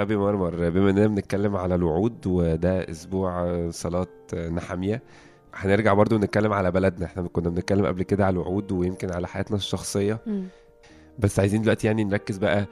[0.00, 0.70] طب يا مرمر.
[0.70, 5.02] بما إننا بنتكلم على الوعود وده أسبوع صلاة نحامية
[5.54, 7.06] هنرجع برضو نتكلم على بلدنا.
[7.06, 10.18] إحنا كنا بنتكلم قبل كده على الوعود ويمكن على حياتنا الشخصية.
[10.26, 10.44] مم.
[11.18, 12.66] بس عايزين دلوقتي يعني نركز بقى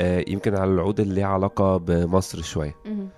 [0.00, 2.74] آه، يمكن على الوعود اللي ليها علاقة بمصر شوية.
[2.86, 3.08] مم.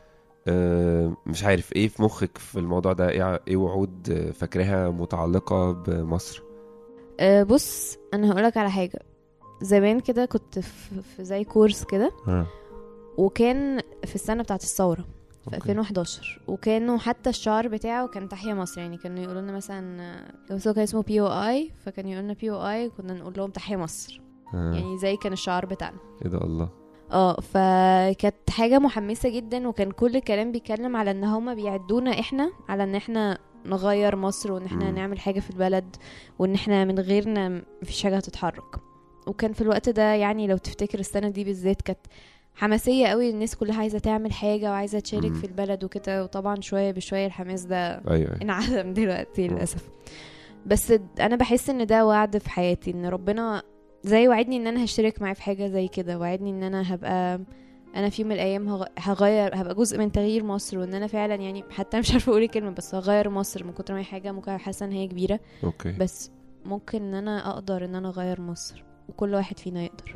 [0.48, 6.42] آه، مش عارف إيه في مخك في الموضوع ده؟ إيه إيه وعود فاكراها متعلقة بمصر؟
[7.20, 8.98] أه بص أنا هقولك على حاجة.
[9.62, 12.12] زمان كده كنت في زي كورس كده.
[13.18, 15.04] وكان في السنة بتاعت الثورة
[15.44, 15.56] في okay.
[15.56, 20.16] 2011 وكانوا حتى الشعار بتاعه كان تحيا مصر يعني كانوا يقولوا لنا مثلا
[20.50, 24.20] هو كان اسمه POE فكان يقول لنا POE كنا نقول لهم تحيا مصر.
[24.54, 25.96] آه، يعني زي كان الشعار بتاعنا.
[26.24, 26.68] إيه ده الله.
[27.12, 32.84] آه فكانت حاجة محمسة جدا وكان كل الكلام بيتكلم على إن هما بيعدونا إحنا على
[32.84, 34.94] إن إحنا نغير مصر وإن إحنا مم.
[34.94, 35.96] نعمل حاجة في البلد
[36.38, 38.76] وإن إحنا من غيرنا مفيش حاجة هتتحرك.
[39.26, 41.98] وكان في الوقت ده يعني لو تفتكر السنة دي بالذات كانت
[42.56, 45.32] حماسية قوي الناس كلها عايزة تعمل حاجة وعايزة تشارك.
[45.34, 48.42] في البلد وكده وطبعا شوية بشوية الحماس ده أيوه أيوة.
[48.42, 49.48] انعدم دلوقتي.
[49.48, 49.88] للأسف
[50.66, 53.62] بس أنا بحس إن ده وعد في حياتي إن ربنا
[54.02, 57.40] زي وعدني إن أنا هشترك معاه في حاجة زي كده وعدني إن أنا هبقى
[57.96, 61.34] أنا في يوم من الأيام هغ- هغير هبقى جزء من تغيير مصر وإن أنا فعلا
[61.34, 64.56] يعني حتى مش عارفة أقول الكلمة بس هغير مصر من كتر ما هي حاجة ممكن
[64.56, 66.30] حاسة إن هي كبيرة أوكي بس
[66.64, 70.14] ممكن إن أنا أقدر إن أنا أغير مصر وكل واحد فينا يقدر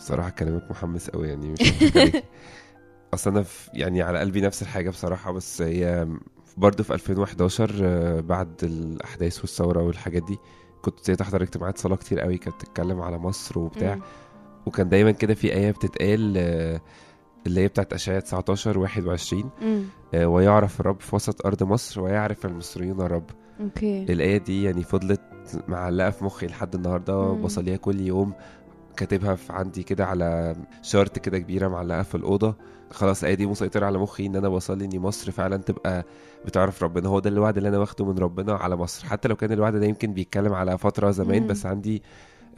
[0.00, 1.72] بصراحة كلامك محمس قوي يعني مش.
[3.14, 6.08] أصل أنا في يعني على قلبي نفس الحاجة بصراحة بس هي
[6.56, 10.38] برضه في 2011 آه، بعد الأحداث والثورة والحاجات دي
[10.82, 13.98] كنت ساعتها حضرت اجتماعات صلاة كتير قوي كانت بتتكلم على مصر وبتاع.
[14.66, 16.80] وكان دايما كده في آية بتتقال آه،
[17.46, 19.84] اللي هي بتاعت أشعياء 19 21 مم.
[20.14, 25.20] آه، ويعرف الرب في وسط أرض مصر ويعرف المصريون الرب أوكي الآية دي يعني فضلت
[25.68, 27.42] معلقة في مخي لحد النهاردة مم.
[27.42, 28.32] بصليها كل يوم
[28.96, 32.54] كاتبها في عندي كده على شارت كده كبيرة معلقة في الأوضة
[32.90, 36.04] خلاص الآية دي مسيطرة على مخي إن أنا بصلي إن مصر فعلا تبقى
[36.46, 39.52] بتعرف ربنا هو ده الوعد اللي أنا واخده من ربنا على مصر حتى لو كان
[39.52, 41.48] الوعد ده يمكن بيتكلم على فترة زمان مم.
[41.48, 42.02] بس عندي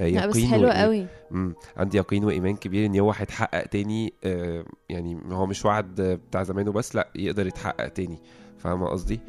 [0.01, 1.55] آه، لا بس يقين حلو وإيمان- قوي مم.
[1.77, 6.69] عندي يقين وإيمان كبير إن هو هيتحقق تاني آه، يعني هو مش وعد بتاع زمان
[6.69, 8.19] وبس لا يقدر يتحقق تاني
[8.59, 9.21] فاهمة قصدي.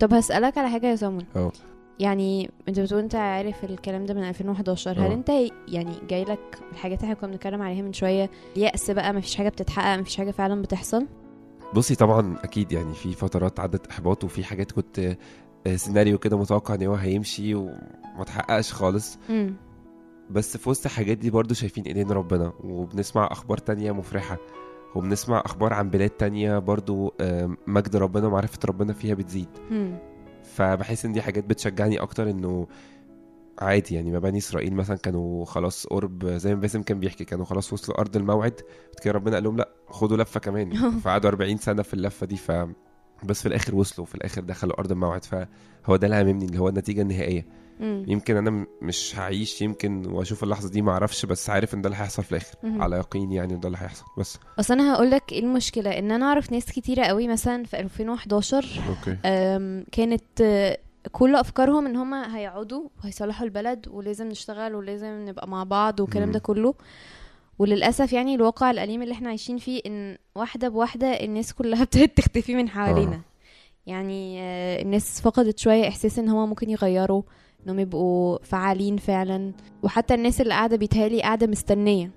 [0.00, 1.52] طب هسألك على حاجة يا سامون آه.
[2.00, 5.14] يعني انت بتقول انت عارف الكلام ده من 2011 هل آه.
[5.14, 5.28] انت
[5.68, 9.48] يعني جاي لك الحاجات اللي إحنا كنا بنتكلم عليها من شوية يأس بقى مفيش حاجة
[9.48, 11.06] بتتحقق مفيش حاجة فعلا بتحصل
[11.74, 15.16] بصي طبعا أكيد يعني في فترات عدت إحباط وفي حاجات كنت
[15.66, 19.54] آه، سيناريو كده متوقع إن هو هيمشي وما تحققش خالص مم.
[20.30, 24.36] بس في وسط الحاجات دي برضو شايفين إيدين ربنا وبنسمع أخبار تانية مفرحة
[24.94, 27.14] وبنسمع أخبار عن بلاد تانية برضو
[27.66, 30.09] مجد ربنا ومعرفة ربنا فيها بتزيد مم.
[30.54, 32.66] فبحس إن دي حاجات بتشجعني أكتر إنه
[33.58, 37.44] عادي يعني ما بني إسرائيل مثلا كانوا خلاص قرب زي ما باسم كان بيحكي كانوا
[37.44, 38.52] خلاص وصلوا أرض الموعد
[38.86, 41.00] بعد كده ربنا قال لهم لا خدوا لفة كمان يعني.
[41.04, 42.52] فقعدوا 40 سنة في اللفة دي ف
[43.24, 46.68] بس في الآخر وصلوا في الآخر دخلوا أرض الموعد فهو ده اللي هاممني اللي هو
[46.68, 47.46] النتيجة النهائية
[47.80, 48.04] مم.
[48.08, 52.00] يمكن أنا مش هعيش يمكن وأشوف اللحظة دي ما أعرفش بس عارف إن ده اللي
[52.00, 52.82] هيحصل في الآخر مهم.
[52.82, 56.26] على يقين يعني ده اللي هيحصل بس اصل أنا هقول لك إيه المشكلة إن أنا
[56.26, 60.22] أعرف ناس كتيرة قوي مثلا في 2011 أوكي أم، كانت
[61.12, 66.32] كل أفكارهم إن هم هيقعدوا وهيصلحوا البلد ولازم نشتغل ولازم نبقى مع بعض والكلام مم.
[66.32, 66.74] ده كله
[67.58, 72.54] وللأسف يعني الواقع الأليم اللي إحنا عايشين فيه إن واحدة بواحدة الناس كلها ابتدت تختفي
[72.54, 73.20] من حوالينا آه.
[73.86, 77.22] يعني آه، الناس فقدت شوية إحساس إن هما ممكن يغيروا
[77.66, 79.52] انهم يبقوا فعالين فعلا.
[79.82, 82.10] وحتى الناس اللي قاعدة بيتهيألي قاعدة مستنية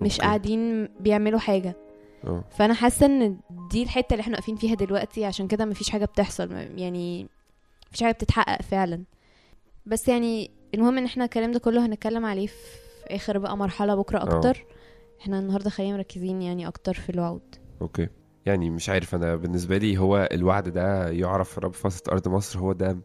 [0.00, 0.22] مش أوكي.
[0.26, 1.76] قاعدين بيعملوا حاجة.
[2.24, 2.44] أه.
[2.50, 3.36] فأنا حاسة إن
[3.70, 6.52] دي الحتة اللي إحنا واقفين فيها دلوقتي عشان كده مفيش حاجة بتحصل.
[6.52, 7.28] يعني
[7.88, 9.02] مفيش حاجة بتتحقق فعلا.
[9.86, 12.54] بس يعني المهم إن إحنا الكلام ده كله هنتكلم عليه في
[13.06, 14.64] آخر بقى مرحلة بكرة أكتر.
[15.20, 17.54] إحنا النهارده خلينا مركزين يعني أكتر في الوعود.
[17.82, 18.08] أوكي.
[18.46, 22.72] يعني مش عارف أنا بالنسبة لي هو الوعد ده يعرف رب فاسة أرض مصر هو
[22.72, 22.98] ده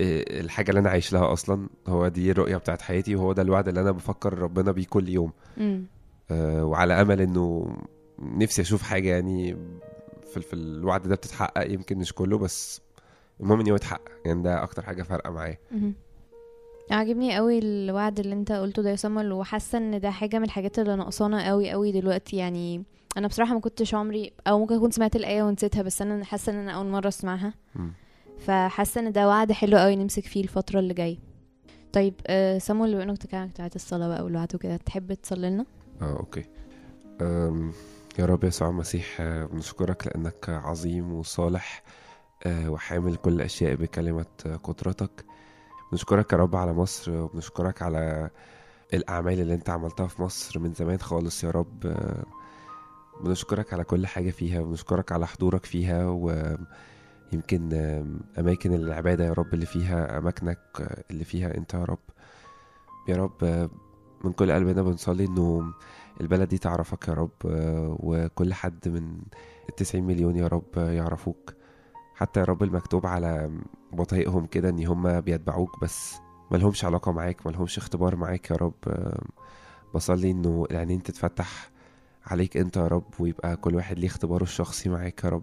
[0.00, 3.80] الحاجة اللي أنا عايش لها أصلا هو دي الرؤية بتاعت حياتي وهو ده الوعد اللي
[3.80, 5.32] أنا بفكر ربنا بيه كل يوم.
[6.30, 7.76] آه، وعلى أمل إنه
[8.18, 9.56] نفسي أشوف حاجة يعني
[10.32, 12.80] في, في الوعد ده بتتحقق يمكن مش كله بس
[13.40, 14.08] المهم إن هو يتحقق.
[14.24, 15.58] يعني ده أكتر حاجة فارقة معايا.
[16.90, 20.78] عاجبني قوي الوعد اللي أنت قلته ده يا سمر وحاسة إن ده حاجة من الحاجات
[20.78, 22.36] اللي ناقصانا قوي قوي دلوقتي.
[22.36, 22.84] يعني
[23.16, 26.58] أنا بصراحة ما كنتش عمري أو ممكن أكون سمعت الآية ونسيتها بس أنا حاسة إن
[26.58, 27.54] أنا أول مرة أسمعها.
[28.46, 31.18] فحاسة إن ده وعد حلو قوي نمسك فيه الفترة اللي جاية.
[31.92, 35.66] طيب آه سامو بما انك بتتكلم بتاعت الصلاة بقى والوعد وكده تحب تصلي لنا؟
[36.02, 36.44] آه أوكي.
[37.20, 37.72] أم
[38.18, 41.82] يا رب يسوع المسيح آه، بنشكرك لأنك عظيم وصالح
[42.46, 45.24] آه، وحامل كل الاشياء بكلمة آه، قدرتك.
[45.92, 48.30] بنشكرك يا رب على مصر وبنشكرك على
[48.94, 51.86] الأعمال اللي أنت عملتها في مصر من زمان خالص يا رب.
[51.86, 52.24] آه،
[53.24, 56.66] بنشكرك على كل حاجة فيها بنشكرك على حضورك فيها ويمكن
[57.34, 61.98] آم، أماكن العبادة يا رب اللي فيها أماكنك آه، اللي فيها أنت يا رب.
[63.08, 63.68] يا رب
[64.24, 65.72] من كل قلبنا بنصلي إنه
[66.20, 67.30] البلد دي تعرفك يا رب
[68.02, 69.18] وكل حد من
[69.68, 71.54] التسعين مليون يا رب يعرفوك.
[72.14, 73.50] حتى يا رب المكتوب على
[73.92, 76.14] بطايقهم كده إن هم بيتبعوك بس
[76.50, 78.74] ملهمش علاقة معاك ملهمش اختبار معاك يا رب.
[79.94, 81.70] بصلي إنه العينين تتفتح
[82.26, 85.42] عليك أنت يا رب ويبقى كل واحد ليه اختباره الشخصي معاك يا رب.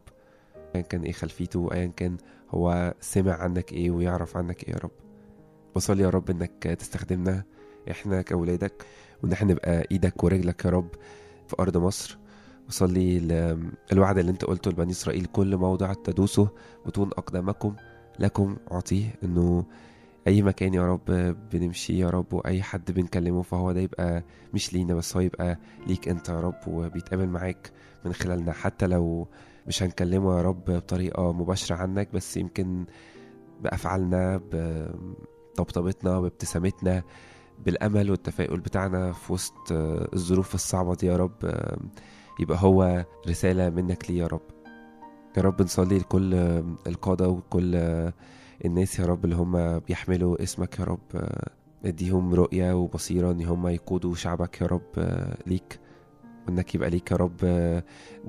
[0.77, 2.17] ايا كان إيه خلفيته ايا كان
[2.49, 4.91] هو سمع عنك إيه ويعرف عنك إيه يا رب.
[5.75, 7.43] بصلي يا رب إنك تستخدمنا
[7.91, 8.85] إحنا كأولادك
[9.23, 10.89] وإن إحنا نبقى إيدك ورجلك يا رب
[11.47, 12.17] في أرض مصر.
[12.67, 13.17] وصلي
[13.91, 16.49] الوعد اللي أنت قلته لبني إسرائيل كل موضع تدوسه
[16.85, 17.75] بطون أقدامكم
[18.19, 19.65] لكم أعطيه إنه
[20.27, 24.23] أي مكان يا رب بنمشي يا رب وأي حد بنكلمه فهو ده يبقى
[24.53, 25.57] مش لينا بس هو يبقى
[25.87, 27.71] ليك أنت يا رب وبيتقابل معاك
[28.05, 28.51] من خلالنا.
[28.51, 29.27] حتى لو
[29.67, 32.85] مش هنكلمه يا رب بطريقة مباشرة عنك بس يمكن
[33.61, 37.03] بأفعالنا بطبطبتنا بابتسامتنا
[37.65, 41.51] بالأمل والتفاؤل بتاعنا في وسط الظروف الصعبة دي يا رب
[42.39, 44.41] يبقى هو رسالة منك لي يا رب.
[45.37, 46.33] يا رب نصلي لكل
[46.87, 47.75] القادة وكل
[48.65, 51.29] الناس يا رب اللي هم بيحملوا اسمك يا رب.
[51.85, 55.79] اديهم رؤية وبصيرة إن هم يقودوا شعبك يا رب ليك.
[56.47, 57.37] وانك يبقى ليك يا رب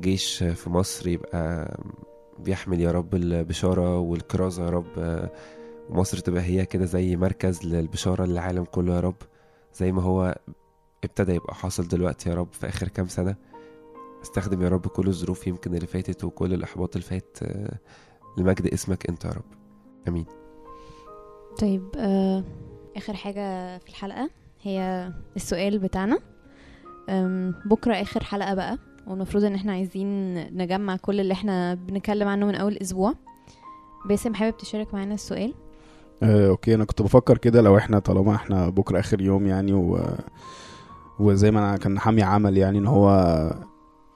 [0.00, 1.76] جيش في مصر يبقى
[2.38, 5.28] بيحمل يا رب البشارة والكرازة يا رب
[5.90, 9.16] ومصر تبقى هي كده زي مركز للبشارة للعالم كله يا رب
[9.74, 10.38] زي ما هو
[11.04, 13.36] ابتدى يبقى حاصل دلوقتي يا رب في آخر كام سنة.
[14.22, 17.38] استخدم يا رب كل الظروف يمكن اللي فاتت وكل الإحباط اللي فات
[18.38, 19.44] لمجد اسمك انت يا رب.
[20.08, 20.26] آمين.
[21.60, 22.44] طيب آه
[22.96, 24.30] آخر حاجة في الحلقة
[24.62, 26.18] هي السؤال بتاعنا.
[27.66, 32.54] بكرة آخر حلقة بقى والمفروض إن إحنا عايزين نجمع كل اللي إحنا بنتكلم عنه من
[32.54, 33.14] أول أسبوع.
[34.09, 35.54] باسم حابب تشارك معانا السؤال؟
[36.22, 40.00] آه، أوكي أنا كنت بفكر كده لو إحنا طالما إحنا بكرة آخر يوم يعني و...
[41.18, 43.11] وزي ما أنا كان حامي عمل يعني إن هو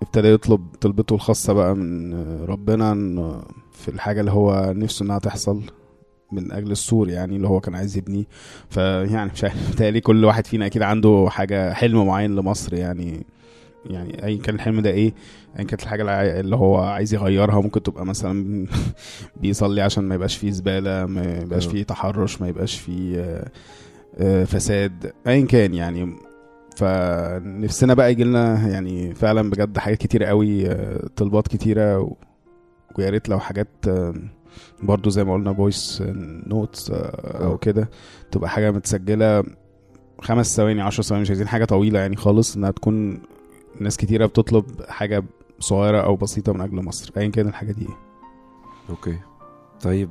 [0.02, 2.14] ابتدى يطلب طلبته الخاصة بقى من
[2.44, 2.94] ربنا
[3.72, 5.62] في الحاجة اللي هو نفسه إنها تحصل.
[6.32, 8.24] من أجل السور يعني اللي هو كان عايز يبنيه
[8.70, 13.26] فيعني مش عارف كل واحد فينا أكيد عنده حاجة حلم معين لمصر يعني
[13.86, 15.14] يعني ايا كان الحلم ده إيه
[15.58, 18.66] ايا كانت الحاجة اللي هو عايز يغيرها ممكن تبقى مثلا
[19.40, 21.70] بيصلي عشان ما يبقاش فيه زبالة ما يبقاش آه.
[21.70, 23.50] فيه تحرش ما يبقاش فيه آه،
[24.18, 26.16] آه، فساد ايا كان يعني
[26.76, 30.68] فنفسنا بقى يجي لنا يعني فعلا بجد حاجات كتيرة قوي
[31.16, 32.16] طلبات كتيرة.
[32.98, 33.68] ويا ريت لو حاجات
[34.82, 36.02] برضو زي ما قلنا voice
[36.46, 37.56] notes أو آه.
[37.56, 37.90] كده
[38.30, 39.44] تبقى حاجة متسجلة
[40.20, 43.22] خمس ثواني عشر ثواني مش عايزين حاجة طويلة يعني خالص إنها تكون
[43.80, 45.24] ناس كتيرة بتطلب حاجة
[45.58, 47.96] صغيرة أو بسيطة من أجل مصر ايا كان الحاجة دي إيه.
[48.90, 49.18] okay.
[49.80, 50.10] طيب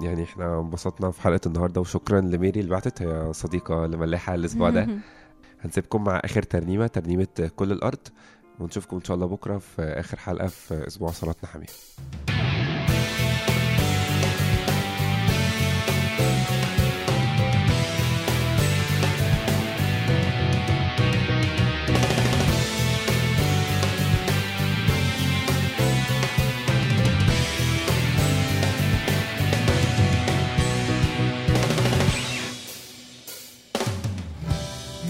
[0.00, 4.88] يعني إحنا انبسطنا في حلقة النهارده وشكرا لميري اللي بعتت هي صديقة لملاحة الأسبوع ده.
[5.60, 8.08] هنسيبكم مع آخر ترنيمة ترنيمة كل الأرض
[8.60, 11.70] ونشوفكم إن شاء الله بكرة في آخر حلقة في أسبوع صلاتنا حميد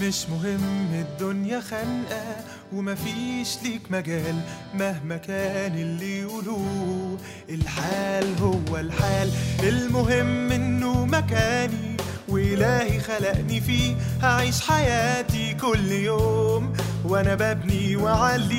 [0.03, 2.35] مش مهم الدنيا خانقة
[2.73, 4.35] ومفيش ليك مجال
[4.73, 7.17] مهما كان اللي يقولوه.
[7.49, 9.31] الحال هو الحال
[9.63, 11.97] المهم إنه مكاني
[12.29, 13.95] وإلهي خلقني فيه.
[14.21, 16.73] هعيش حياتي كل يوم
[17.05, 18.53] وأنا ببني وعليه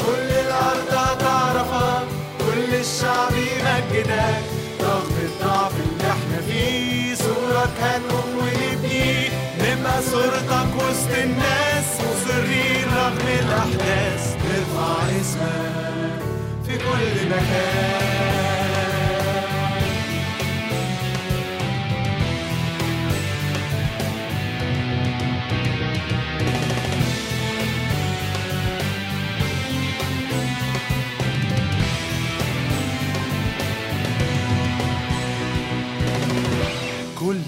[0.00, 2.06] كل الأرض هتعرفك
[2.38, 4.42] كل الشعب يمجدك.
[4.80, 7.13] رغم الضعف اللي إحنا فيه.
[7.82, 9.28] هنقوم ونبني
[9.60, 14.36] نبقى صورتك وسط الناس مصرين رغم الأحداث.
[14.44, 16.22] نرفع اسمك
[16.66, 18.33] في كل مكان.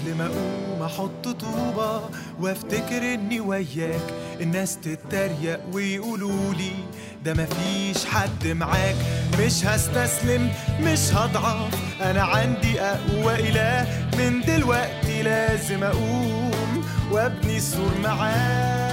[0.07, 2.01] كل ما أقوم أحط طوبة
[2.41, 4.01] وأفتكر إني وياك.
[4.41, 6.71] الناس تتريق ويقولوا لي
[7.25, 8.95] ده مفيش حد معاك.
[9.39, 10.51] مش هستسلم
[10.81, 11.73] مش هضعف.
[12.01, 13.87] أنا عندي أقوى إله.
[14.17, 16.51] من دلوقتي لازم أقوم
[17.11, 18.86] وأبني السور معاه